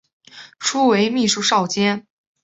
[0.57, 2.07] 初为秘书少监。